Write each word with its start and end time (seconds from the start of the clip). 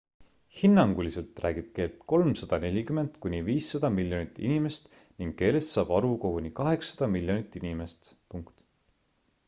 hinnanguliselt 0.59 1.41
räägib 1.43 1.67
keelt 1.79 1.99
340 2.13 3.19
kuni 3.25 3.41
500 3.49 3.91
miljonit 3.97 4.41
inimest 4.47 4.89
ning 5.19 5.35
keelest 5.43 5.75
saab 5.75 5.91
aru 5.99 6.11
koguni 6.25 6.53
800 6.63 7.11
miljonit 7.17 7.59
inimest 7.61 8.09